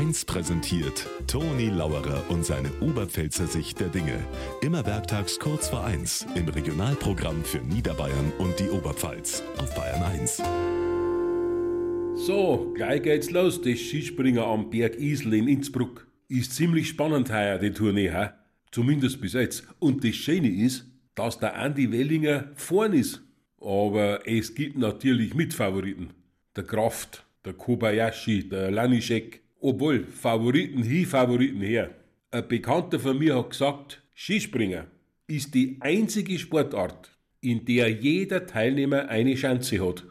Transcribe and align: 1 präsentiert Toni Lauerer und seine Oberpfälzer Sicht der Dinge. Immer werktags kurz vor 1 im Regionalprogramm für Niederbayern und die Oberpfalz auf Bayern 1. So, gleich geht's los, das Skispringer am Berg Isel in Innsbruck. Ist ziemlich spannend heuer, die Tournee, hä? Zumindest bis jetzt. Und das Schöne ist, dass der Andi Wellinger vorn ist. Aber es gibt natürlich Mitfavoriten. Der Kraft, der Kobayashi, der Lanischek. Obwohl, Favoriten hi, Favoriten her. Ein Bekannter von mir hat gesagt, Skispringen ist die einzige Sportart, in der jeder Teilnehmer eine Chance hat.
1 0.00 0.24
präsentiert 0.24 1.06
Toni 1.26 1.68
Lauerer 1.68 2.24
und 2.30 2.42
seine 2.42 2.70
Oberpfälzer 2.80 3.46
Sicht 3.46 3.80
der 3.80 3.88
Dinge. 3.88 4.18
Immer 4.62 4.86
werktags 4.86 5.38
kurz 5.38 5.68
vor 5.68 5.84
1 5.84 6.26
im 6.36 6.48
Regionalprogramm 6.48 7.44
für 7.44 7.58
Niederbayern 7.58 8.32
und 8.38 8.58
die 8.58 8.70
Oberpfalz 8.70 9.42
auf 9.58 9.74
Bayern 9.74 10.02
1. 10.02 10.38
So, 12.14 12.72
gleich 12.74 13.02
geht's 13.02 13.30
los, 13.30 13.60
das 13.60 13.78
Skispringer 13.78 14.46
am 14.46 14.70
Berg 14.70 14.98
Isel 14.98 15.34
in 15.34 15.46
Innsbruck. 15.46 16.08
Ist 16.28 16.54
ziemlich 16.54 16.88
spannend 16.88 17.30
heuer, 17.30 17.58
die 17.58 17.72
Tournee, 17.72 18.10
hä? 18.10 18.30
Zumindest 18.72 19.20
bis 19.20 19.34
jetzt. 19.34 19.68
Und 19.80 20.02
das 20.02 20.14
Schöne 20.14 20.48
ist, 20.48 20.86
dass 21.14 21.38
der 21.40 21.56
Andi 21.56 21.92
Wellinger 21.92 22.48
vorn 22.54 22.94
ist. 22.94 23.20
Aber 23.60 24.26
es 24.26 24.54
gibt 24.54 24.78
natürlich 24.78 25.34
Mitfavoriten. 25.34 26.14
Der 26.56 26.64
Kraft, 26.64 27.26
der 27.44 27.52
Kobayashi, 27.52 28.48
der 28.48 28.70
Lanischek. 28.70 29.42
Obwohl, 29.60 30.06
Favoriten 30.06 30.82
hi, 30.82 31.04
Favoriten 31.04 31.60
her. 31.60 31.94
Ein 32.30 32.48
Bekannter 32.48 32.98
von 32.98 33.18
mir 33.18 33.36
hat 33.36 33.50
gesagt, 33.50 34.02
Skispringen 34.14 34.86
ist 35.26 35.54
die 35.54 35.76
einzige 35.80 36.38
Sportart, 36.38 37.10
in 37.42 37.66
der 37.66 37.90
jeder 37.90 38.46
Teilnehmer 38.46 39.08
eine 39.08 39.34
Chance 39.34 39.86
hat. 39.86 40.04